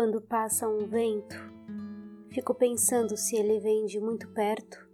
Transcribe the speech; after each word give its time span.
Quando 0.00 0.18
passa 0.18 0.66
um 0.66 0.86
vento, 0.86 1.36
fico 2.30 2.54
pensando 2.54 3.18
se 3.18 3.36
ele 3.36 3.60
vem 3.60 3.84
de 3.84 4.00
muito 4.00 4.26
perto 4.28 4.88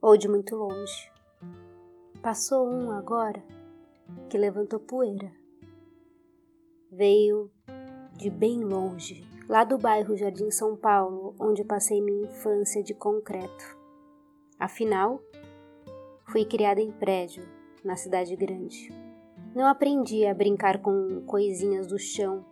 ou 0.00 0.16
de 0.16 0.28
muito 0.28 0.54
longe. 0.54 1.10
Passou 2.22 2.64
um 2.64 2.92
agora 2.92 3.42
que 4.28 4.38
levantou 4.38 4.78
poeira. 4.78 5.32
Veio 6.92 7.50
de 8.16 8.30
bem 8.30 8.62
longe, 8.62 9.26
lá 9.48 9.64
do 9.64 9.76
bairro 9.76 10.16
Jardim 10.16 10.48
São 10.52 10.76
Paulo, 10.76 11.34
onde 11.36 11.64
passei 11.64 12.00
minha 12.00 12.28
infância 12.28 12.84
de 12.84 12.94
concreto. 12.94 13.76
Afinal, 14.60 15.20
fui 16.28 16.44
criada 16.44 16.80
em 16.80 16.92
prédio, 16.92 17.42
na 17.84 17.96
cidade 17.96 18.36
grande. 18.36 18.94
Não 19.56 19.66
aprendi 19.66 20.24
a 20.24 20.32
brincar 20.32 20.80
com 20.80 21.20
coisinhas 21.26 21.88
do 21.88 21.98
chão, 21.98 22.44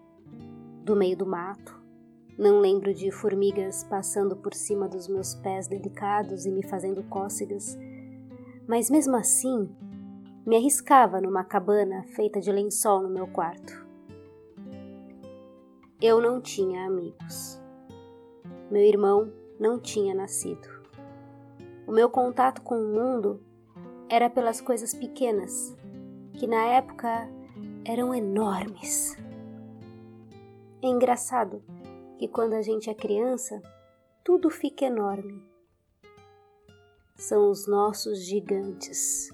do 0.88 0.96
meio 0.96 1.14
do 1.14 1.26
mato. 1.26 1.78
Não 2.38 2.60
lembro 2.60 2.94
de 2.94 3.10
formigas 3.10 3.84
passando 3.84 4.34
por 4.34 4.54
cima 4.54 4.88
dos 4.88 5.06
meus 5.06 5.34
pés 5.34 5.68
delicados 5.68 6.46
e 6.46 6.50
me 6.50 6.62
fazendo 6.62 7.02
cócegas, 7.02 7.76
mas 8.66 8.88
mesmo 8.88 9.14
assim, 9.14 9.68
me 10.46 10.56
arriscava 10.56 11.20
numa 11.20 11.44
cabana 11.44 12.04
feita 12.14 12.40
de 12.40 12.50
lençol 12.50 13.02
no 13.02 13.10
meu 13.10 13.26
quarto. 13.26 13.86
Eu 16.00 16.22
não 16.22 16.40
tinha 16.40 16.86
amigos. 16.86 17.60
Meu 18.70 18.82
irmão 18.82 19.30
não 19.60 19.78
tinha 19.78 20.14
nascido. 20.14 20.66
O 21.86 21.92
meu 21.92 22.08
contato 22.08 22.62
com 22.62 22.76
o 22.80 22.94
mundo 22.94 23.42
era 24.08 24.30
pelas 24.30 24.58
coisas 24.58 24.94
pequenas, 24.94 25.76
que 26.32 26.46
na 26.46 26.64
época 26.64 27.28
eram 27.84 28.14
enormes. 28.14 29.18
É 30.80 30.86
engraçado 30.86 31.60
que 32.18 32.28
quando 32.28 32.54
a 32.54 32.62
gente 32.62 32.88
é 32.88 32.94
criança, 32.94 33.60
tudo 34.22 34.48
fica 34.48 34.84
enorme. 34.84 35.42
São 37.16 37.50
os 37.50 37.66
nossos 37.66 38.24
gigantes. 38.24 39.28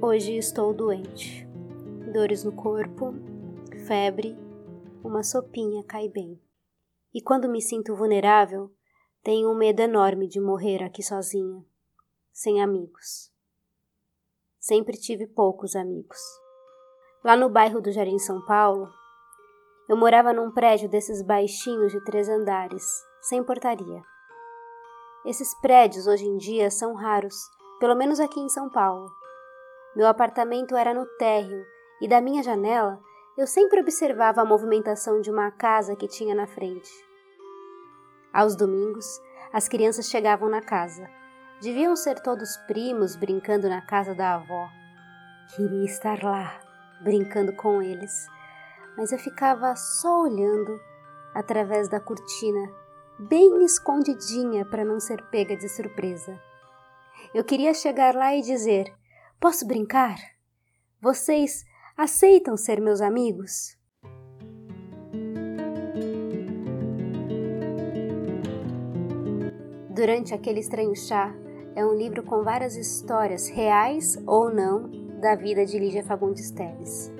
Hoje 0.00 0.36
estou 0.36 0.72
doente. 0.72 1.46
Dores 2.12 2.44
no 2.44 2.52
corpo, 2.52 3.14
febre, 3.86 4.36
uma 5.04 5.22
sopinha 5.22 5.84
cai 5.84 6.08
bem. 6.08 6.40
E 7.12 7.20
quando 7.20 7.48
me 7.48 7.60
sinto 7.60 7.94
vulnerável, 7.94 8.72
tenho 9.22 9.52
um 9.52 9.54
medo 9.54 9.80
enorme 9.80 10.26
de 10.26 10.40
morrer 10.40 10.82
aqui 10.82 11.00
sozinha, 11.00 11.64
sem 12.32 12.60
amigos. 12.60 13.32
Sempre 14.58 14.96
tive 14.96 15.28
poucos 15.28 15.76
amigos. 15.76 16.18
Lá 17.24 17.36
no 17.36 17.48
bairro 17.48 17.80
do 17.80 17.92
Jardim 17.92 18.18
São 18.18 18.44
Paulo, 18.44 18.88
eu 19.88 19.96
morava 19.96 20.32
num 20.32 20.50
prédio 20.50 20.88
desses 20.88 21.22
baixinhos 21.22 21.92
de 21.92 22.02
três 22.04 22.28
andares, 22.28 22.84
sem 23.20 23.44
portaria. 23.44 24.02
Esses 25.24 25.54
prédios 25.60 26.08
hoje 26.08 26.26
em 26.26 26.36
dia 26.36 26.68
são 26.68 26.92
raros, 26.94 27.36
pelo 27.78 27.94
menos 27.94 28.18
aqui 28.18 28.40
em 28.40 28.48
São 28.48 28.68
Paulo. 28.68 29.08
Meu 29.94 30.08
apartamento 30.08 30.74
era 30.74 30.92
no 30.92 31.06
térreo 31.16 31.64
e 32.00 32.08
da 32.08 32.20
minha 32.20 32.42
janela 32.42 33.00
eu 33.38 33.46
sempre 33.46 33.80
observava 33.80 34.40
a 34.42 34.44
movimentação 34.44 35.20
de 35.20 35.30
uma 35.30 35.52
casa 35.52 35.94
que 35.94 36.08
tinha 36.08 36.34
na 36.34 36.48
frente. 36.48 37.11
Aos 38.32 38.56
domingos, 38.56 39.20
as 39.52 39.68
crianças 39.68 40.08
chegavam 40.08 40.48
na 40.48 40.62
casa. 40.62 41.06
Deviam 41.60 41.94
ser 41.94 42.18
todos 42.20 42.56
primos 42.66 43.14
brincando 43.14 43.68
na 43.68 43.82
casa 43.82 44.14
da 44.14 44.36
avó. 44.36 44.70
Queria 45.54 45.84
estar 45.84 46.22
lá, 46.22 46.58
brincando 47.02 47.52
com 47.52 47.82
eles, 47.82 48.26
mas 48.96 49.12
eu 49.12 49.18
ficava 49.18 49.76
só 49.76 50.22
olhando 50.22 50.80
através 51.34 51.90
da 51.90 52.00
cortina, 52.00 52.72
bem 53.18 53.62
escondidinha 53.64 54.64
para 54.64 54.84
não 54.84 54.98
ser 54.98 55.22
pega 55.30 55.54
de 55.54 55.68
surpresa. 55.68 56.40
Eu 57.34 57.44
queria 57.44 57.74
chegar 57.74 58.14
lá 58.14 58.34
e 58.34 58.40
dizer: 58.40 58.94
Posso 59.38 59.66
brincar? 59.66 60.16
Vocês 61.02 61.64
aceitam 61.96 62.56
ser 62.56 62.80
meus 62.80 63.02
amigos? 63.02 63.76
Durante 69.94 70.32
aquele 70.32 70.60
estranho 70.60 70.96
chá 70.96 71.34
é 71.76 71.84
um 71.84 71.92
livro 71.92 72.22
com 72.22 72.42
várias 72.42 72.76
histórias, 72.76 73.46
reais 73.48 74.16
ou 74.26 74.50
não, 74.50 74.88
da 75.20 75.34
vida 75.34 75.66
de 75.66 75.78
Lígia 75.78 76.02
Fagundes 76.02 76.50
Teles. 76.50 77.12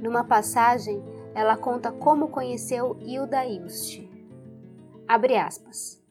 Numa 0.00 0.24
passagem, 0.24 1.04
ela 1.34 1.54
conta 1.54 1.92
como 1.92 2.28
conheceu 2.28 2.96
Hilda 2.98 3.44
Ilst. 3.44 4.00
Abre 5.06 5.36
aspas. 5.36 6.02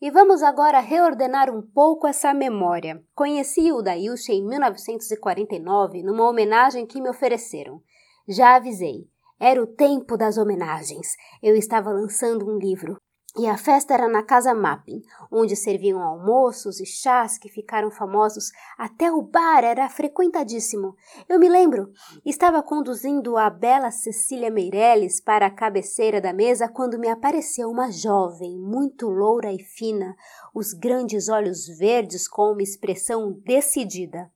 E 0.00 0.12
vamos 0.12 0.44
agora 0.44 0.78
reordenar 0.78 1.50
um 1.50 1.60
pouco 1.60 2.06
essa 2.06 2.32
memória. 2.32 3.02
Conheci 3.12 3.62
Hilda 3.62 3.96
Ilst 3.96 4.28
em 4.28 4.46
1949 4.46 6.04
numa 6.04 6.28
homenagem 6.28 6.86
que 6.86 7.00
me 7.00 7.10
ofereceram. 7.10 7.82
Já 8.28 8.54
avisei. 8.54 9.08
Era 9.40 9.60
o 9.60 9.66
tempo 9.66 10.16
das 10.16 10.38
homenagens. 10.38 11.16
Eu 11.42 11.56
estava 11.56 11.90
lançando 11.90 12.48
um 12.48 12.58
livro. 12.58 12.96
E 13.36 13.46
a 13.46 13.56
festa 13.56 13.94
era 13.94 14.08
na 14.08 14.22
Casa 14.22 14.54
Mapping, 14.54 15.02
onde 15.30 15.54
serviam 15.54 16.02
almoços 16.02 16.80
e 16.80 16.86
chás 16.86 17.36
que 17.38 17.48
ficaram 17.48 17.90
famosos. 17.90 18.50
Até 18.76 19.12
o 19.12 19.20
bar 19.22 19.62
era 19.62 19.88
frequentadíssimo. 19.88 20.96
Eu 21.28 21.38
me 21.38 21.48
lembro, 21.48 21.92
estava 22.24 22.62
conduzindo 22.62 23.36
a 23.36 23.50
bela 23.50 23.90
Cecília 23.90 24.50
Meirelles 24.50 25.20
para 25.20 25.46
a 25.46 25.50
cabeceira 25.50 26.20
da 26.20 26.32
mesa 26.32 26.68
quando 26.68 26.98
me 26.98 27.08
apareceu 27.08 27.70
uma 27.70 27.92
jovem, 27.92 28.58
muito 28.58 29.08
loura 29.08 29.52
e 29.52 29.62
fina, 29.62 30.16
os 30.54 30.72
grandes 30.72 31.28
olhos 31.28 31.66
verdes 31.78 32.26
com 32.26 32.52
uma 32.52 32.62
expressão 32.62 33.32
decidida, 33.44 34.32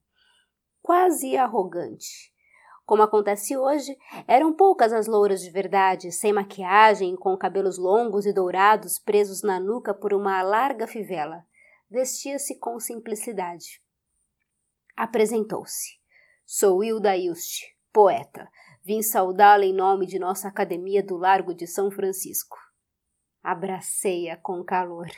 quase 0.82 1.36
arrogante. 1.36 2.31
Como 2.92 3.04
acontece 3.04 3.56
hoje, 3.56 3.97
eram 4.28 4.53
poucas 4.53 4.92
as 4.92 5.06
louras 5.06 5.41
de 5.41 5.48
verdade, 5.48 6.12
sem 6.12 6.30
maquiagem, 6.30 7.16
com 7.16 7.34
cabelos 7.38 7.78
longos 7.78 8.26
e 8.26 8.34
dourados 8.34 8.98
presos 8.98 9.42
na 9.42 9.58
nuca 9.58 9.94
por 9.94 10.12
uma 10.12 10.42
larga 10.42 10.86
fivela. 10.86 11.42
Vestia-se 11.91 12.58
com 12.58 12.78
simplicidade. 12.78 13.82
Apresentou-se. 14.94 15.98
Sou 16.44 16.84
Hilda 16.84 17.16
Ilst, 17.16 17.62
poeta. 17.91 18.47
Vim 18.84 19.00
saudá-la 19.00 19.64
em 19.64 19.72
nome 19.72 20.04
de 20.04 20.19
nossa 20.19 20.48
Academia 20.48 21.03
do 21.03 21.16
Largo 21.16 21.54
de 21.54 21.66
São 21.66 21.91
Francisco. 21.91 22.59
Abracei-a 23.42 24.36
com 24.36 24.62
calor. 24.62 25.09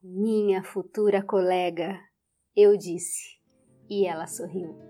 Minha 0.00 0.62
futura 0.62 1.24
colega, 1.24 1.98
eu 2.54 2.76
disse, 2.76 3.36
e 3.90 4.06
ela 4.06 4.28
sorriu. 4.28 4.87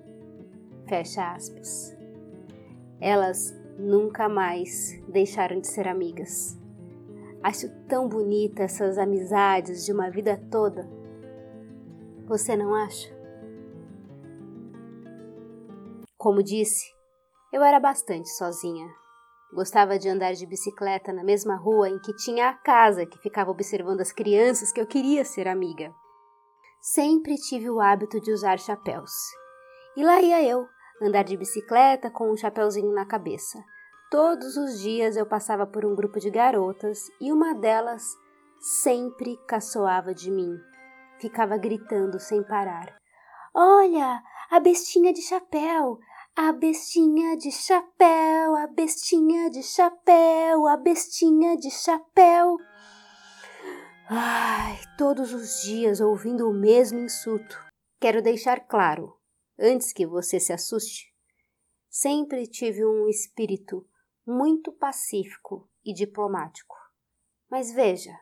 Fecha 0.89 1.35
aspas. 1.35 1.95
Elas 2.99 3.55
nunca 3.79 4.29
mais 4.29 4.99
deixaram 5.07 5.61
de 5.61 5.67
ser 5.67 5.87
amigas. 5.87 6.59
Acho 7.43 7.69
tão 7.87 8.09
bonita 8.09 8.63
essas 8.63 8.97
amizades 8.97 9.85
de 9.85 9.93
uma 9.93 10.11
vida 10.11 10.41
toda. 10.51 10.89
Você 12.27 12.57
não 12.57 12.75
acha? 12.75 13.17
Como 16.17 16.43
disse, 16.43 16.87
eu 17.53 17.63
era 17.63 17.79
bastante 17.79 18.29
sozinha. 18.31 18.89
Gostava 19.53 19.99
de 19.99 20.09
andar 20.09 20.33
de 20.33 20.47
bicicleta 20.47 21.13
na 21.13 21.23
mesma 21.23 21.55
rua 21.55 21.89
em 21.89 21.99
que 22.01 22.17
tinha 22.17 22.49
a 22.49 22.55
casa 22.55 23.07
que 23.07 23.19
ficava 23.19 23.51
observando 23.51 24.01
as 24.01 24.11
crianças 24.11 24.73
que 24.73 24.81
eu 24.81 24.87
queria 24.87 25.25
ser 25.25 25.49
amiga. 25.49 25.95
Sempre 26.81 27.37
tive 27.37 27.71
o 27.71 27.81
hábito 27.81 28.21
de 28.21 28.33
usar 28.33 28.59
chapéus. 28.59 29.13
E 29.97 30.05
lá 30.05 30.21
ia 30.21 30.43
eu, 30.43 30.67
andar 31.01 31.25
de 31.25 31.37
bicicleta 31.37 32.11
com 32.11 32.31
um 32.31 32.37
chapeuzinho 32.37 32.93
na 32.93 33.07
cabeça. 33.07 33.59
Todos 34.11 34.57
os 34.57 34.81
dias 34.81 35.17
eu 35.17 35.27
passava 35.27 35.67
por 35.67 35.85
um 35.85 35.95
grupo 35.95 36.19
de 36.19 36.31
garotas 36.31 37.11
e 37.21 37.33
uma 37.33 37.55
delas 37.55 38.03
sempre 38.61 39.37
caçoava 39.47 40.15
de 40.15 40.31
mim. 40.31 40.59
Ficava 41.21 41.59
gritando 41.59 42.19
sem 42.19 42.43
parar: 42.43 42.97
Olha, 43.55 44.23
a 44.51 44.61
bestinha 44.61 45.13
de 45.13 45.23
chapéu! 45.23 45.99
A 46.41 46.53
bestinha 46.53 47.37
de 47.37 47.51
chapéu, 47.51 48.55
a 48.55 48.69
bestinha 48.69 49.51
de 49.51 49.61
chapéu, 49.61 50.69
a 50.69 50.77
bestinha 50.77 51.57
de 51.57 51.69
chapéu. 51.69 52.57
Ai, 54.09 54.79
todos 54.97 55.35
os 55.35 55.63
dias 55.63 56.01
ouvindo 56.01 56.49
o 56.49 56.55
mesmo 56.55 57.01
insulto. 57.01 57.61
Quero 58.01 58.23
deixar 58.23 58.61
claro: 58.69 59.18
antes 59.59 59.93
que 59.93 60.07
você 60.07 60.39
se 60.39 60.53
assuste. 60.53 61.13
Sempre 61.91 62.47
tive 62.47 62.85
um 62.85 63.09
espírito 63.09 63.87
muito 64.27 64.71
pacífico 64.73 65.69
e 65.85 65.93
diplomático. 65.93 66.77
Mas 67.51 67.73
veja, 67.73 68.13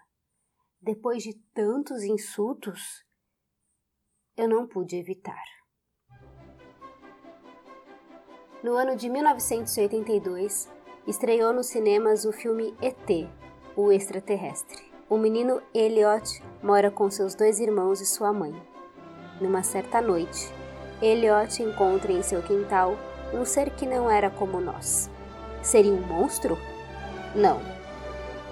depois 0.81 1.23
de 1.23 1.35
tantos 1.53 2.03
insultos, 2.05 3.05
eu 4.37 4.49
não 4.49 4.67
pude 4.67 4.97
evitar. 4.97 5.43
No 8.63 8.75
ano 8.75 8.97
de 8.97 9.09
1982, 9.09 10.69
estreou 11.07 11.53
nos 11.53 11.67
cinemas 11.67 12.25
o 12.25 12.33
filme 12.33 12.77
ET, 12.81 13.29
o 13.77 13.93
extraterrestre. 13.93 14.93
O 15.09 15.17
menino 15.17 15.63
Elliot 15.75 16.43
mora 16.63 16.91
com 16.91 17.11
seus 17.11 17.35
dois 17.35 17.61
irmãos 17.61 18.01
e 18.01 18.07
sua 18.07 18.33
mãe. 18.33 18.53
Numa 19.41 19.63
certa 19.63 20.01
noite, 20.01 20.53
Elliot 21.03 21.63
encontra 21.63 22.11
em 22.11 22.23
seu 22.23 22.43
quintal 22.43 22.97
um 23.33 23.45
ser 23.45 23.71
que 23.71 23.85
não 23.85 24.11
era 24.11 24.31
como 24.31 24.61
nós. 24.61 25.11
Seria 25.63 25.93
um 25.93 26.01
monstro? 26.01 26.57
Não. 27.35 27.61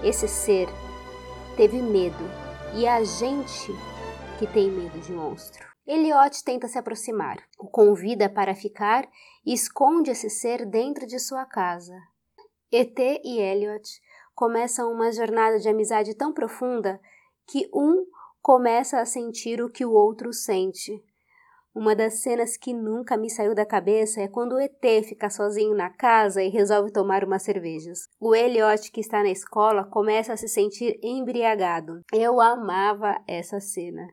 Esse 0.03 0.29
ser 0.29 0.69
teve 1.57 1.81
medo 1.81 2.25
e 2.75 2.87
a 2.87 3.03
gente 3.03 3.73
que 4.39 4.47
tem 4.47 4.71
medo 4.71 4.99
de 5.01 5.13
monstro. 5.13 5.65
Elliot 5.87 6.43
tenta 6.45 6.67
se 6.67 6.79
aproximar, 6.79 7.39
o 7.59 7.67
convida 7.67 8.29
para 8.29 8.55
ficar 8.55 9.09
e 9.45 9.53
esconde 9.53 10.11
esse 10.11 10.29
ser 10.29 10.67
dentro 10.67 11.07
de 11.07 11.19
sua 11.19 11.45
casa. 11.45 11.95
ET 12.73 12.99
e 12.99 13.39
Elliot 13.39 13.89
começam 14.35 14.93
uma 14.93 15.13
jornada 15.13 15.59
de 15.59 15.69
amizade 15.69 16.15
tão 16.15 16.33
profunda 16.33 17.01
que 17.47 17.69
um 17.73 18.05
começa 18.43 19.01
a 19.01 19.07
sentir 19.07 19.63
o 19.63 19.71
que 19.71 19.85
o 19.85 19.93
outro 19.93 20.33
sente. 20.33 21.03
Uma 21.75 21.97
das 21.97 22.21
cenas 22.21 22.57
que 22.57 22.73
nunca 22.73 23.17
me 23.17 23.29
saiu 23.29 23.53
da 23.53 23.67
cabeça 23.67 24.21
é 24.21 24.29
quando 24.29 24.53
o 24.53 24.61
ET 24.61 25.05
fica 25.09 25.29
sozinho 25.29 25.75
na 25.75 25.91
casa 25.91 26.41
e 26.41 26.49
resolve 26.49 26.93
tomar 26.93 27.25
umas 27.25 27.43
cervejas. 27.43 28.07
O 28.21 28.33
Elliot, 28.33 28.93
que 28.93 29.01
está 29.01 29.25
na 29.25 29.31
escola, 29.31 29.83
começa 29.83 30.33
a 30.33 30.37
se 30.37 30.47
sentir 30.47 31.01
embriagado. 31.03 32.01
Eu 32.13 32.41
amava 32.41 33.21
essa 33.27 33.59
cena. 33.59 34.07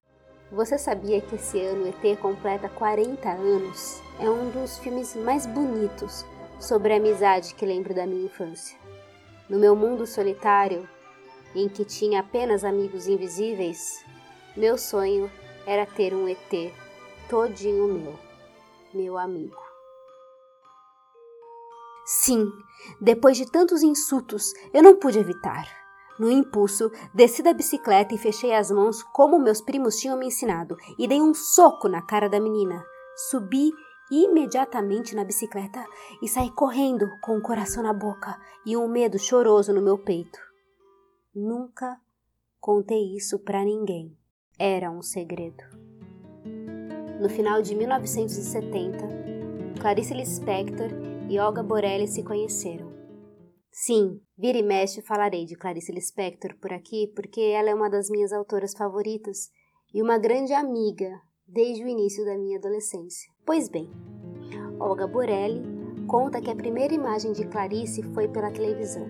Você 0.51 0.75
sabia 0.75 1.21
que 1.21 1.35
esse 1.35 1.61
ano 1.61 1.83
o 1.83 1.87
ET 1.87 2.17
completa 2.17 2.67
40 2.67 3.29
anos? 3.29 4.01
É 4.19 4.27
um 4.27 4.49
dos 4.49 4.79
filmes 4.79 5.15
mais 5.15 5.45
bonitos 5.45 6.25
sobre 6.59 6.93
a 6.93 6.97
amizade 6.97 7.53
que 7.53 7.63
lembro 7.63 7.93
da 7.93 8.07
minha 8.07 8.25
infância. 8.25 8.75
No 9.47 9.59
meu 9.59 9.75
mundo 9.75 10.07
solitário, 10.07 10.89
em 11.53 11.69
que 11.69 11.85
tinha 11.85 12.21
apenas 12.21 12.63
amigos 12.63 13.07
invisíveis, 13.07 14.03
meu 14.57 14.79
sonho 14.79 15.31
era 15.67 15.85
ter 15.85 16.11
um 16.15 16.27
ET 16.27 16.73
todinho 17.31 17.87
meu, 17.87 18.19
meu 18.93 19.17
amigo. 19.17 19.55
Sim, 22.05 22.51
depois 22.99 23.37
de 23.37 23.49
tantos 23.49 23.81
insultos, 23.81 24.51
eu 24.73 24.83
não 24.83 24.97
pude 24.97 25.17
evitar. 25.17 25.65
No 26.19 26.29
impulso, 26.29 26.91
desci 27.13 27.41
da 27.41 27.53
bicicleta 27.53 28.13
e 28.13 28.17
fechei 28.17 28.53
as 28.53 28.69
mãos 28.69 29.01
como 29.13 29.39
meus 29.39 29.61
primos 29.61 29.95
tinham 29.95 30.17
me 30.17 30.27
ensinado 30.27 30.75
e 30.99 31.07
dei 31.07 31.21
um 31.21 31.33
soco 31.33 31.87
na 31.87 32.01
cara 32.01 32.27
da 32.27 32.37
menina. 32.37 32.83
Subi 33.15 33.71
imediatamente 34.11 35.15
na 35.15 35.23
bicicleta 35.23 35.85
e 36.21 36.27
saí 36.27 36.51
correndo 36.51 37.09
com 37.21 37.37
o 37.37 37.41
coração 37.41 37.81
na 37.81 37.93
boca 37.93 38.37
e 38.65 38.75
um 38.75 38.89
medo 38.89 39.17
choroso 39.17 39.71
no 39.71 39.81
meu 39.81 39.97
peito. 39.97 40.37
Nunca 41.33 41.97
contei 42.59 43.15
isso 43.15 43.39
para 43.39 43.63
ninguém. 43.63 44.17
Era 44.59 44.91
um 44.91 45.01
segredo. 45.01 45.90
No 47.21 47.29
final 47.29 47.61
de 47.61 47.75
1970, 47.75 48.97
Clarice 49.79 50.11
Lispector 50.11 50.89
e 51.29 51.37
Olga 51.37 51.61
Borelli 51.61 52.07
se 52.07 52.23
conheceram. 52.23 52.91
Sim, 53.71 54.19
vira 54.35 54.57
e 54.57 54.63
mexe 54.63 55.03
falarei 55.03 55.45
de 55.45 55.55
Clarice 55.55 55.91
Lispector 55.91 56.55
por 56.59 56.73
aqui 56.73 57.13
porque 57.15 57.39
ela 57.39 57.69
é 57.69 57.75
uma 57.75 57.91
das 57.91 58.09
minhas 58.09 58.33
autoras 58.33 58.73
favoritas 58.73 59.51
e 59.93 60.01
uma 60.01 60.17
grande 60.17 60.51
amiga 60.51 61.11
desde 61.47 61.83
o 61.83 61.87
início 61.87 62.25
da 62.25 62.35
minha 62.39 62.57
adolescência. 62.57 63.31
Pois 63.45 63.69
bem, 63.69 63.87
Olga 64.79 65.05
Borelli 65.05 65.61
conta 66.07 66.41
que 66.41 66.49
a 66.49 66.55
primeira 66.55 66.95
imagem 66.95 67.33
de 67.33 67.45
Clarice 67.45 68.01
foi 68.15 68.27
pela 68.29 68.49
televisão. 68.49 69.07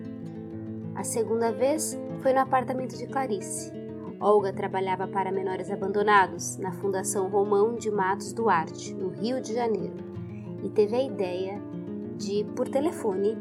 A 0.94 1.02
segunda 1.02 1.50
vez 1.50 1.98
foi 2.20 2.34
no 2.34 2.40
apartamento 2.40 2.94
de 2.94 3.06
Clarice. 3.06 3.81
Olga 4.22 4.52
trabalhava 4.52 5.08
para 5.08 5.32
menores 5.32 5.68
abandonados 5.68 6.56
na 6.56 6.70
Fundação 6.70 7.28
Romão 7.28 7.74
de 7.74 7.90
Matos 7.90 8.32
Duarte, 8.32 8.94
no 8.94 9.08
Rio 9.08 9.40
de 9.40 9.52
Janeiro, 9.52 9.96
e 10.62 10.68
teve 10.68 10.94
a 10.94 11.02
ideia 11.02 11.60
de, 12.16 12.44
por 12.54 12.68
telefone, 12.68 13.36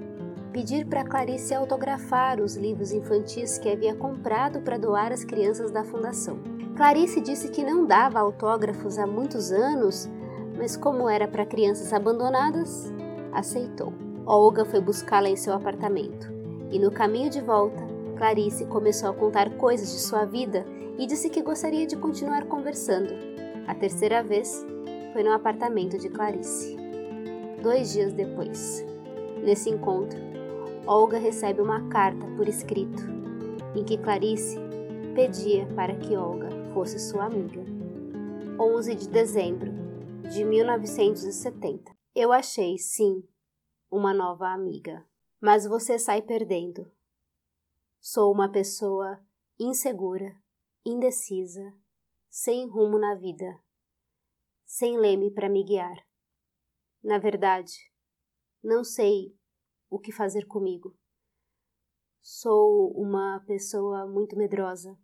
pedir 0.51 0.88
para 0.88 1.04
Clarice 1.04 1.54
autografar 1.54 2.42
os 2.42 2.56
livros 2.56 2.92
infantis 2.92 3.60
que 3.60 3.69
havia 3.69 3.94
comprado 3.94 4.62
para 4.62 4.80
doar 4.80 5.12
às 5.12 5.24
crianças 5.24 5.69
da 5.69 5.83
fundação. 5.83 6.39
Clarice 6.75 7.22
disse 7.22 7.50
que 7.50 7.63
não 7.63 7.86
dava 7.86 8.19
autógrafos 8.19 8.98
há 8.98 9.06
muitos 9.06 9.51
anos, 9.51 10.10
mas 10.57 10.75
como 10.75 11.07
era 11.07 11.28
para 11.28 11.45
crianças 11.45 11.94
abandonadas, 11.94 12.92
aceitou. 13.31 13.94
Olga 14.25 14.66
foi 14.66 14.81
buscá-la 14.81 15.30
em 15.30 15.36
seu 15.36 15.54
apartamento 15.54 16.33
e 16.72 16.80
no 16.80 16.89
caminho 16.89 17.30
de 17.30 17.39
volta, 17.39 17.91
Clarice 18.21 18.68
começou 18.68 19.09
a 19.09 19.13
contar 19.15 19.57
coisas 19.57 19.91
de 19.91 19.97
sua 19.97 20.25
vida 20.25 20.63
e 21.00 21.07
disse 21.07 21.27
que 21.27 21.41
gostaria 21.41 21.88
de 21.88 21.97
continuar 21.97 22.45
conversando. 22.45 23.09
A 23.65 23.73
terceira 23.73 24.21
vez 24.21 24.63
foi 25.12 25.23
no 25.23 25.31
apartamento 25.31 25.97
de 25.97 26.07
Clarice. 26.07 26.77
Dois 27.63 27.94
dias 27.94 28.13
depois, 28.13 28.85
nesse 29.44 29.71
encontro, 29.71 30.19
Olga 30.85 31.18
recebe 31.18 31.62
uma 31.62 31.89
carta 31.89 32.23
por 32.38 32.47
escrito 32.47 33.01
em 33.75 33.83
que 33.83 33.97
Clarice 33.97 34.56
pedia 35.15 35.65
para 35.75 35.95
que 35.95 36.15
Olga 36.15 36.50
fosse 36.75 37.00
sua 37.00 37.25
amiga. 37.25 37.65
11 38.59 38.94
de 38.94 39.09
dezembro 39.09 39.71
de 40.29 40.45
1970. 40.45 41.91
Eu 42.13 42.31
achei, 42.31 42.77
sim, 42.77 43.23
uma 43.89 44.13
nova 44.13 44.50
amiga, 44.50 45.03
mas 45.41 45.65
você 45.65 45.97
sai 45.97 46.21
perdendo. 46.21 46.85
Sou 48.03 48.33
uma 48.33 48.51
pessoa 48.51 49.24
insegura, 49.59 50.36
indecisa, 50.83 51.71
sem 52.27 52.68
rumo 52.68 52.98
na 52.98 53.13
vida, 53.13 53.62
sem 54.65 54.98
leme 54.98 55.30
para 55.30 55.48
me 55.48 55.63
guiar. 55.63 56.03
Na 57.03 57.19
verdade, 57.19 57.71
não 58.64 58.83
sei 58.83 59.37
o 59.87 59.99
que 59.99 60.11
fazer 60.11 60.47
comigo. 60.47 60.97
Sou 62.19 62.92
uma 62.94 63.40
pessoa 63.45 64.07
muito 64.07 64.35
medrosa. 64.35 64.97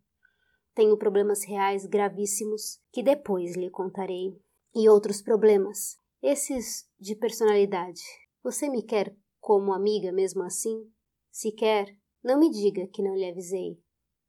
Tenho 0.73 0.97
problemas 0.97 1.43
reais 1.43 1.85
gravíssimos 1.85 2.81
que 2.91 3.03
depois 3.03 3.55
lhe 3.55 3.69
contarei. 3.69 4.41
E 4.73 4.89
outros 4.89 5.21
problemas, 5.21 6.01
esses 6.19 6.89
de 6.99 7.15
personalidade. 7.15 8.01
Você 8.41 8.67
me 8.67 8.81
quer 8.81 9.15
como 9.39 9.71
amiga 9.71 10.11
mesmo 10.11 10.41
assim? 10.41 10.91
Se 11.29 11.51
quer, 11.51 11.95
não 12.23 12.39
me 12.39 12.49
diga 12.49 12.87
que 12.87 13.01
não 13.01 13.15
lhe 13.15 13.29
avisei. 13.29 13.81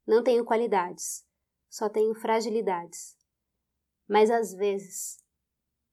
Não 0.07 0.23
tenho 0.23 0.45
qualidades, 0.45 1.25
só 1.69 1.87
tenho 1.89 2.13
fragilidades. 2.15 3.15
Mas 4.07 4.31
às 4.31 4.53
vezes 4.53 5.17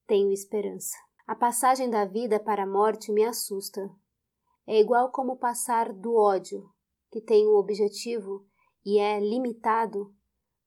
tenho 0.06 0.32
esperança. 0.32 0.96
A 1.26 1.34
passagem 1.34 1.90
da 1.90 2.04
vida 2.04 2.38
para 2.38 2.62
a 2.62 2.66
morte 2.66 3.12
me 3.12 3.24
assusta, 3.24 3.90
é 4.66 4.80
igual 4.80 5.10
como 5.10 5.36
passar 5.36 5.92
do 5.92 6.14
ódio, 6.14 6.68
que 7.10 7.20
tem 7.20 7.46
um 7.46 7.56
objetivo 7.56 8.46
e 8.84 8.98
é 8.98 9.18
limitado, 9.20 10.14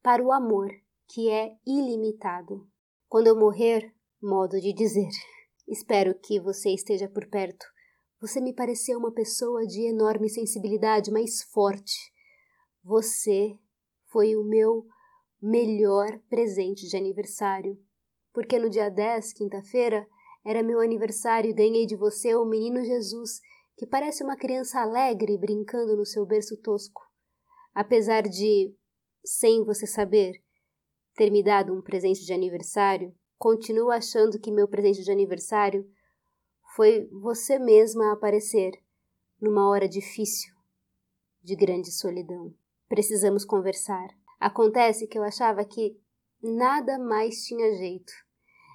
para 0.01 0.24
o 0.24 0.31
amor, 0.31 0.69
que 1.07 1.29
é 1.29 1.55
ilimitado. 1.65 2.67
Quando 3.07 3.27
eu 3.27 3.39
morrer, 3.39 3.93
modo 4.21 4.59
de 4.59 4.74
dizer, 4.74 5.09
espero 5.67 6.13
que 6.19 6.39
você 6.39 6.69
esteja 6.69 7.07
por 7.07 7.27
perto. 7.29 7.65
Você 8.21 8.41
me 8.41 8.53
pareceu 8.53 8.99
uma 8.99 9.13
pessoa 9.13 9.65
de 9.65 9.81
enorme 9.81 10.29
sensibilidade, 10.29 11.09
mas 11.09 11.41
forte. 11.41 12.11
Você 12.83 13.57
foi 14.11 14.35
o 14.35 14.43
meu 14.43 14.85
melhor 15.41 16.19
presente 16.29 16.85
de 16.88 16.97
aniversário, 16.97 17.79
porque 18.33 18.59
no 18.59 18.69
dia 18.69 18.89
10, 18.89 19.31
quinta-feira, 19.31 20.05
era 20.45 20.61
meu 20.61 20.81
aniversário 20.81 21.49
e 21.49 21.53
ganhei 21.53 21.85
de 21.85 21.95
você 21.95 22.35
o 22.35 22.45
menino 22.45 22.83
Jesus 22.83 23.39
que 23.77 23.88
parece 23.88 24.21
uma 24.21 24.35
criança 24.35 24.81
alegre 24.81 25.38
brincando 25.38 25.95
no 25.95 26.05
seu 26.05 26.25
berço 26.25 26.57
tosco, 26.57 27.01
apesar 27.73 28.23
de, 28.23 28.75
sem 29.23 29.63
você 29.63 29.88
saber, 29.88 30.33
ter 31.15 31.31
me 31.31 31.41
dado 31.41 31.73
um 31.73 31.81
presente 31.81 32.25
de 32.25 32.33
aniversário, 32.33 33.15
continuo 33.38 33.89
achando 33.89 34.38
que 34.38 34.51
meu 34.51 34.67
presente 34.67 35.01
de 35.01 35.11
aniversário 35.11 35.89
foi 36.79 37.09
você 37.12 37.59
mesma 37.59 38.13
aparecer 38.13 38.71
numa 39.41 39.67
hora 39.67 39.86
difícil, 39.86 40.55
de 41.43 41.53
grande 41.53 41.91
solidão. 41.91 42.53
Precisamos 42.88 43.43
conversar. 43.43 44.07
Acontece 44.39 45.05
que 45.05 45.19
eu 45.19 45.24
achava 45.24 45.65
que 45.65 46.00
nada 46.41 46.98
mais 46.98 47.43
tinha 47.43 47.75
jeito. 47.75 48.13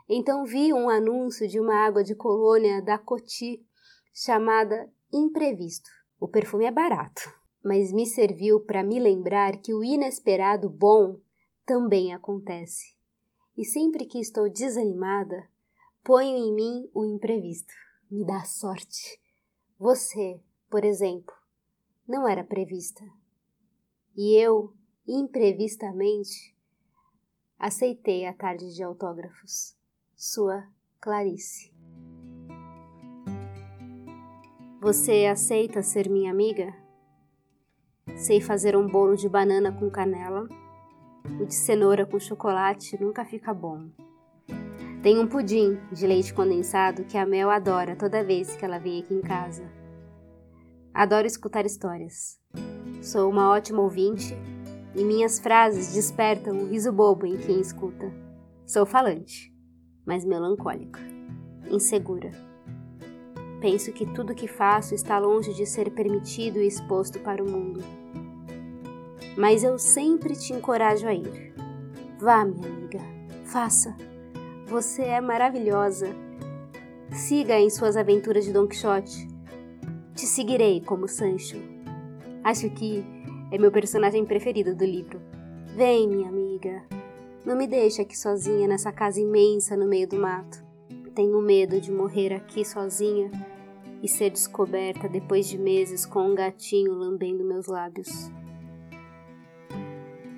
Então 0.06 0.44
vi 0.44 0.70
um 0.70 0.90
anúncio 0.90 1.48
de 1.48 1.58
uma 1.58 1.76
água 1.76 2.04
de 2.04 2.14
colônia 2.14 2.82
da 2.82 2.98
Coty 2.98 3.66
chamada 4.12 4.92
Imprevisto. 5.10 5.88
O 6.20 6.28
perfume 6.28 6.66
é 6.66 6.70
barato, 6.70 7.22
mas 7.64 7.90
me 7.90 8.04
serviu 8.04 8.60
para 8.60 8.84
me 8.84 9.00
lembrar 9.00 9.56
que 9.62 9.72
o 9.72 9.82
inesperado 9.82 10.68
bom 10.68 11.18
também 11.64 12.12
acontece. 12.12 12.84
E 13.56 13.64
sempre 13.64 14.04
que 14.04 14.20
estou 14.20 14.50
desanimada, 14.50 15.48
ponho 16.04 16.36
em 16.36 16.54
mim 16.54 16.90
o 16.92 17.02
imprevisto. 17.06 17.72
Me 18.10 18.24
dá 18.24 18.44
sorte. 18.44 19.20
Você, 19.78 20.40
por 20.70 20.84
exemplo, 20.84 21.34
não 22.06 22.28
era 22.28 22.44
prevista. 22.44 23.02
E 24.16 24.36
eu, 24.36 24.72
imprevistamente, 25.06 26.54
aceitei 27.58 28.26
a 28.26 28.32
tarde 28.32 28.74
de 28.74 28.82
autógrafos. 28.82 29.76
Sua 30.14 30.68
Clarice. 31.00 31.72
Você 34.80 35.26
aceita 35.26 35.82
ser 35.82 36.10
minha 36.10 36.30
amiga? 36.30 36.74
Sei 38.16 38.40
fazer 38.40 38.76
um 38.76 38.86
bolo 38.86 39.16
de 39.16 39.28
banana 39.28 39.72
com 39.72 39.90
canela. 39.90 40.46
O 41.40 41.46
de 41.46 41.54
cenoura 41.54 42.04
com 42.04 42.20
chocolate 42.20 43.02
nunca 43.02 43.24
fica 43.24 43.52
bom. 43.52 43.88
Tem 45.04 45.18
um 45.18 45.26
pudim 45.26 45.78
de 45.92 46.06
leite 46.06 46.32
condensado 46.32 47.04
que 47.04 47.18
a 47.18 47.26
Mel 47.26 47.50
adora 47.50 47.94
toda 47.94 48.24
vez 48.24 48.56
que 48.56 48.64
ela 48.64 48.78
vem 48.78 49.02
aqui 49.02 49.12
em 49.12 49.20
casa. 49.20 49.70
Adoro 50.94 51.26
escutar 51.26 51.66
histórias. 51.66 52.40
Sou 53.02 53.30
uma 53.30 53.50
ótima 53.50 53.82
ouvinte 53.82 54.34
e 54.94 55.04
minhas 55.04 55.38
frases 55.38 55.92
despertam 55.92 56.56
o 56.56 56.66
riso 56.66 56.90
bobo 56.90 57.26
em 57.26 57.36
quem 57.36 57.60
escuta. 57.60 58.10
Sou 58.64 58.86
falante, 58.86 59.54
mas 60.06 60.24
melancólica, 60.24 61.00
insegura 61.70 62.30
Penso 63.60 63.92
que 63.92 64.06
tudo 64.06 64.34
que 64.34 64.48
faço 64.48 64.94
está 64.94 65.18
longe 65.18 65.52
de 65.52 65.66
ser 65.66 65.90
permitido 65.90 66.58
e 66.60 66.66
exposto 66.66 67.18
para 67.20 67.44
o 67.44 67.50
mundo. 67.50 67.82
Mas 69.36 69.62
eu 69.62 69.78
sempre 69.78 70.34
te 70.34 70.54
encorajo 70.54 71.06
a 71.06 71.12
ir. 71.12 71.54
Vá, 72.18 72.42
minha 72.42 72.66
amiga, 72.66 73.00
faça. 73.44 73.94
Você 74.66 75.02
é 75.02 75.20
maravilhosa. 75.20 76.08
Siga 77.12 77.60
em 77.60 77.68
suas 77.68 77.98
aventuras 77.98 78.46
de 78.46 78.52
Don 78.52 78.66
Quixote. 78.66 79.28
Te 80.14 80.26
seguirei 80.26 80.80
como 80.80 81.06
Sancho. 81.06 81.58
Acho 82.42 82.70
que 82.70 83.04
é 83.52 83.58
meu 83.58 83.70
personagem 83.70 84.24
preferido 84.24 84.74
do 84.74 84.84
livro. 84.84 85.20
Vem, 85.76 86.08
minha 86.08 86.28
amiga. 86.28 86.82
Não 87.44 87.54
me 87.56 87.66
deixe 87.66 88.00
aqui 88.00 88.16
sozinha 88.16 88.66
nessa 88.66 88.90
casa 88.90 89.20
imensa 89.20 89.76
no 89.76 89.86
meio 89.86 90.08
do 90.08 90.16
mato. 90.16 90.64
Tenho 91.14 91.40
medo 91.42 91.78
de 91.78 91.92
morrer 91.92 92.32
aqui 92.32 92.64
sozinha 92.64 93.30
e 94.02 94.08
ser 94.08 94.30
descoberta 94.30 95.08
depois 95.08 95.46
de 95.46 95.58
meses 95.58 96.06
com 96.06 96.30
um 96.30 96.34
gatinho 96.34 96.94
lambendo 96.94 97.44
meus 97.44 97.66
lábios. 97.66 98.30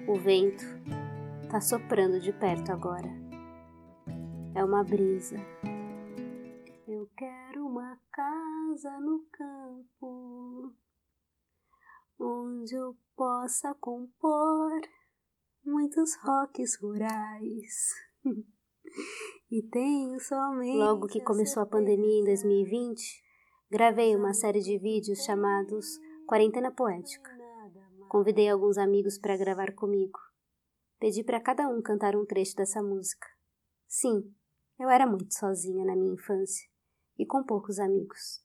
O 0.07 0.17
vento 0.17 0.65
tá 1.49 1.61
soprando 1.61 2.19
de 2.21 2.33
perto 2.33 2.73
agora. 2.73 3.26
É 4.57 4.65
uma 4.65 4.83
brisa. 4.83 5.37
Eu 6.89 7.09
quero 7.17 7.67
uma 7.67 8.01
casa 8.11 8.99
no 9.01 9.25
campo 9.31 10.73
onde 12.19 12.75
eu 12.75 12.97
possa 13.15 13.75
compor 13.75 14.81
muitos 15.65 16.17
rocks 16.25 16.79
rurais. 16.81 17.93
e 19.51 19.63
tenho 19.71 20.19
somente. 20.19 20.79
Logo 20.79 21.07
que 21.07 21.21
começou 21.21 21.63
a 21.63 21.67
pandemia 21.67 22.21
em 22.21 22.25
2020, 22.25 23.27
Gravei 23.69 24.15
uma 24.15 24.33
série 24.33 24.61
de 24.61 24.79
vídeos 24.79 25.25
chamados 25.25 25.99
Quarentena 26.25 26.71
Poética. 26.71 27.29
Convidei 28.09 28.49
alguns 28.49 28.79
amigos 28.79 29.19
para 29.19 29.37
gravar 29.37 29.75
comigo. 29.75 30.21
Pedi 31.01 31.25
para 31.25 31.41
cada 31.41 31.69
um 31.69 31.83
cantar 31.83 32.15
um 32.15 32.25
trecho 32.25 32.55
dessa 32.55 32.81
música. 32.81 33.27
Sim, 33.89 34.33
eu 34.79 34.91
era 34.91 35.07
muito 35.07 35.35
sozinha 35.35 35.85
na 35.85 35.97
minha 35.97 36.15
infância 36.15 36.69
e 37.19 37.25
com 37.25 37.43
poucos 37.43 37.79
amigos. 37.79 38.45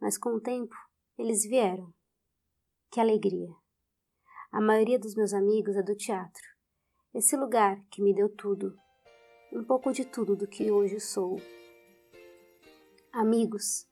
Mas 0.00 0.16
com 0.16 0.30
o 0.30 0.40
tempo, 0.40 0.74
eles 1.18 1.42
vieram. 1.42 1.92
Que 2.90 3.00
alegria! 3.00 3.54
A 4.50 4.60
maioria 4.60 4.98
dos 4.98 5.14
meus 5.14 5.34
amigos 5.34 5.76
é 5.76 5.82
do 5.82 5.94
teatro. 5.94 6.42
Esse 7.12 7.36
lugar 7.36 7.78
que 7.90 8.02
me 8.02 8.14
deu 8.14 8.28
tudo. 8.34 8.74
Um 9.52 9.62
pouco 9.64 9.92
de 9.92 10.04
tudo 10.06 10.34
do 10.34 10.46
que 10.46 10.70
hoje 10.70 11.00
sou. 11.00 11.36
Amigos 13.12 13.86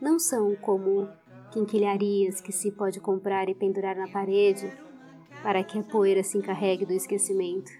não 0.00 0.18
são 0.18 0.56
como 0.56 1.06
quinquilharias 1.52 2.40
que 2.40 2.52
se 2.52 2.70
pode 2.70 3.00
comprar 3.00 3.48
e 3.48 3.54
pendurar 3.54 3.96
na 3.96 4.08
parede 4.08 4.66
para 5.42 5.64
que 5.64 5.78
a 5.78 5.82
poeira 5.82 6.22
se 6.22 6.38
encarregue 6.38 6.86
do 6.86 6.92
esquecimento. 6.92 7.70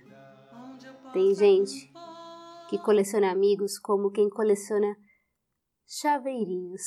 Tem 1.13 1.35
gente 1.35 1.90
que 2.71 2.79
coleciona 2.79 3.33
amigos 3.33 3.81
como 3.81 4.13
quem 4.13 4.31
coleciona 4.31 4.97
chaveirinhos. 5.85 6.83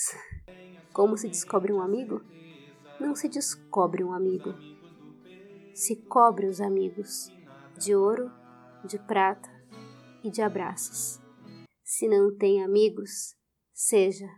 Como 0.94 1.18
se 1.18 1.28
descobre 1.28 1.74
um 1.74 1.82
amigo? 1.82 2.22
Não 3.02 3.14
se 3.14 3.28
descobre 3.28 4.02
um 4.02 4.14
amigo. 4.14 4.54
Se 5.76 5.98
cobre 6.06 6.48
os 6.48 6.62
amigos 6.62 7.28
de 7.78 7.94
ouro, 7.94 8.32
de 8.86 8.98
prata 8.98 9.50
e 10.24 10.32
de 10.32 10.42
abraços. 10.42 11.20
Se 11.84 12.08
não 12.08 12.34
tem 12.38 12.64
amigos, 12.64 13.36
seja 13.74 14.30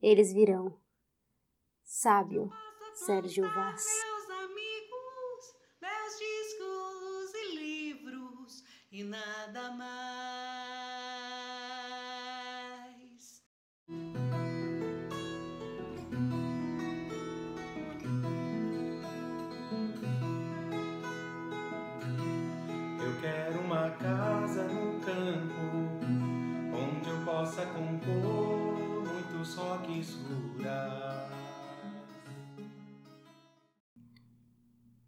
eles 0.00 0.32
virão. 0.32 0.80
Sábio 1.82 2.48
Sérgio 2.94 3.44
Vaz. 3.44 3.84
Meus 3.84 4.30
amigos, 4.44 5.54
meus 5.82 7.34
e 7.34 7.56
livros 7.56 8.64
e 8.90 9.04
nada 9.04 9.70
mais. 9.72 10.01
Quero 23.22 23.60
uma 23.60 23.88
casa 23.92 24.64
no 24.64 25.00
campo 25.00 25.62
onde 26.74 27.08
eu 27.08 27.24
possa 27.24 27.64
compor 27.66 28.72
só 29.44 29.78
quis 29.78 30.18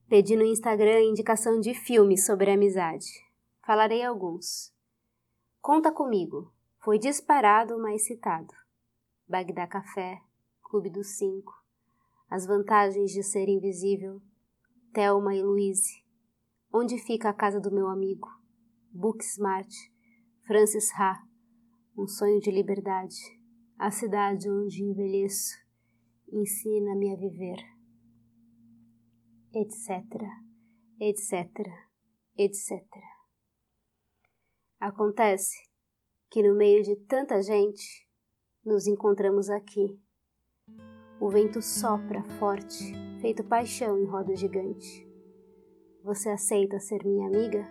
Pedi 0.09 0.37
no 0.37 0.45
Instagram 0.45 1.01
indicação 1.01 1.59
de 1.59 1.75
filmes 1.75 2.25
sobre 2.27 2.51
amizade. 2.51 3.07
Falarei 3.67 4.03
alguns. 4.03 4.73
Conta 5.61 5.91
comigo. 5.91 6.53
Foi 6.81 6.99
disparado, 6.99 7.79
mas 7.79 8.05
citado. 8.05 8.53
Bagdá 9.27 9.67
Café, 9.67 10.21
Clube 10.63 10.91
dos 10.91 11.17
Cinco, 11.17 11.53
As 12.29 12.47
Vantagens 12.47 13.11
de 13.11 13.23
Ser 13.23 13.49
Invisível, 13.49 14.21
Thelma 14.93 15.35
e 15.35 15.43
Louise, 15.43 16.04
Onde 16.77 16.99
Fica 16.99 17.29
a 17.29 17.33
Casa 17.33 17.61
do 17.61 17.71
Meu 17.71 17.87
Amigo, 17.87 18.27
Booksmart, 18.91 19.71
Francis 20.45 20.91
Ha, 20.99 21.23
Um 21.97 22.09
Sonho 22.09 22.41
de 22.41 22.51
Liberdade, 22.51 23.15
a 23.79 23.93
cidade 23.93 24.51
onde 24.51 24.83
envelheço 24.83 25.55
ensina-me 26.33 27.13
a 27.13 27.17
viver, 27.17 27.59
etc, 29.55 30.21
etc, 30.99 31.49
etc. 32.37 32.83
Acontece 34.81 35.55
que 36.29 36.43
no 36.43 36.57
meio 36.57 36.83
de 36.83 36.97
tanta 37.07 37.41
gente 37.41 38.05
nos 38.65 38.89
encontramos 38.89 39.49
aqui. 39.49 39.97
O 41.21 41.31
vento 41.31 41.63
sopra 41.63 42.25
forte, 42.41 42.93
feito 43.21 43.45
paixão 43.45 43.97
em 43.97 44.07
roda 44.07 44.35
gigante. 44.35 45.14
Você 46.05 46.29
aceita 46.29 46.79
ser 46.79 47.03
minha 47.03 47.27
amiga? 47.27 47.67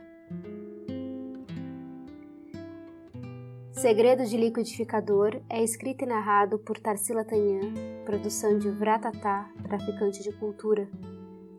Segredo 3.71 4.25
de 4.25 4.35
Liquidificador 4.35 5.39
é 5.47 5.63
escrito 5.63 6.03
e 6.03 6.07
narrado 6.07 6.57
por 6.57 6.79
Tarsila 6.79 7.23
Tanhan, 7.23 7.75
produção 8.03 8.57
de 8.57 8.71
Vratatá, 8.71 9.51
traficante 9.61 10.23
de 10.23 10.31
cultura. 10.31 10.89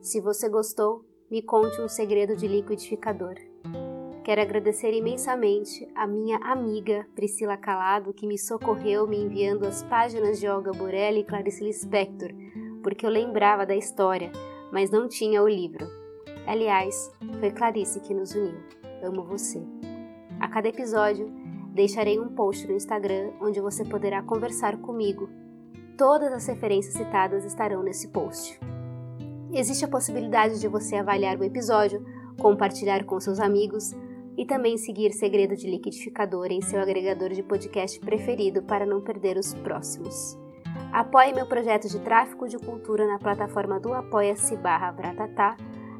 Se 0.00 0.20
você 0.20 0.48
gostou, 0.48 1.04
me 1.30 1.42
conte 1.42 1.80
um 1.80 1.88
segredo 1.88 2.34
de 2.34 2.48
liquidificador. 2.48 3.36
Quero 4.24 4.40
agradecer 4.40 4.92
imensamente 4.92 5.86
a 5.94 6.08
minha 6.08 6.38
amiga 6.38 7.06
Priscila 7.14 7.56
Calado, 7.56 8.12
que 8.12 8.26
me 8.26 8.36
socorreu 8.36 9.06
me 9.06 9.18
enviando 9.18 9.64
as 9.64 9.84
páginas 9.84 10.40
de 10.40 10.48
Olga 10.48 10.72
Borelli 10.72 11.20
e 11.20 11.24
Clarice 11.24 11.62
Lispector, 11.62 12.30
porque 12.82 13.06
eu 13.06 13.10
lembrava 13.10 13.64
da 13.64 13.76
história, 13.76 14.32
mas 14.72 14.90
não 14.90 15.06
tinha 15.06 15.40
o 15.40 15.48
livro. 15.48 16.03
Aliás, 16.46 17.10
foi 17.40 17.50
Clarice 17.50 18.00
que 18.00 18.14
nos 18.14 18.34
uniu. 18.34 18.54
Amo 19.02 19.24
você. 19.24 19.62
A 20.40 20.48
cada 20.48 20.68
episódio, 20.68 21.32
Deixarei 21.74 22.20
um 22.20 22.28
post 22.28 22.68
no 22.68 22.76
Instagram 22.76 23.32
onde 23.40 23.60
você 23.60 23.84
poderá 23.84 24.22
conversar 24.22 24.76
comigo. 24.76 25.28
Todas 25.98 26.32
as 26.32 26.46
referências 26.46 26.94
citadas 26.94 27.44
estarão 27.44 27.82
nesse 27.82 28.08
post. 28.08 28.60
Existe 29.52 29.84
a 29.84 29.88
possibilidade 29.88 30.60
de 30.60 30.68
você 30.68 30.94
avaliar 30.94 31.36
o 31.36 31.42
episódio, 31.42 32.04
compartilhar 32.40 33.04
com 33.04 33.18
seus 33.18 33.40
amigos, 33.40 33.92
e 34.36 34.44
também 34.44 34.76
seguir 34.76 35.12
Segredo 35.12 35.56
de 35.56 35.68
Liquidificador 35.68 36.46
em 36.50 36.60
seu 36.60 36.80
agregador 36.80 37.30
de 37.30 37.42
podcast 37.42 37.98
preferido 38.00 38.62
para 38.62 38.86
não 38.86 39.00
perder 39.00 39.36
os 39.36 39.52
próximos. 39.54 40.38
Apoie 40.92 41.32
meu 41.32 41.46
projeto 41.46 41.88
de 41.88 42.00
tráfico 42.00 42.48
de 42.48 42.58
cultura 42.58 43.06
na 43.06 43.18
plataforma 43.18 43.80
do 43.80 43.92
Apoia-se 43.92 44.56
barra. 44.56 44.94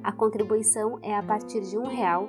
A 0.04 0.12
contribuição 0.12 1.00
é 1.02 1.16
a 1.16 1.23
partir 1.23 1.62
de 1.62 1.78
um 1.78 1.87
real. 1.87 2.28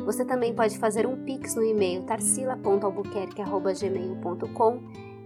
Você 0.00 0.24
também 0.24 0.52
pode 0.52 0.76
fazer 0.76 1.06
um 1.06 1.24
pix 1.24 1.54
no 1.54 1.64
e-mail 1.64 2.02
tarsila.albuquerque.gmail.com 2.02 4.80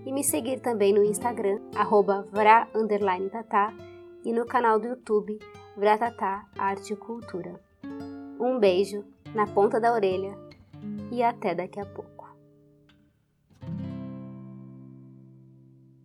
e 0.05 0.13
me 0.13 0.23
seguir 0.23 0.61
também 0.61 0.93
no 0.93 1.03
Instagram, 1.03 1.59
arroba 1.75 2.29
e 4.25 4.33
no 4.33 4.45
canal 4.45 4.79
do 4.79 4.89
YouTube 4.89 5.39
Vratatá 5.75 6.45
Arte 6.59 6.93
e 6.93 6.97
Cultura. 6.97 7.59
Um 8.39 8.59
beijo 8.59 9.03
na 9.35 9.47
ponta 9.47 9.81
da 9.81 9.91
orelha 9.93 10.37
e 11.11 11.23
até 11.23 11.55
daqui 11.55 11.81
a 11.81 11.87
pouco. 11.87 12.16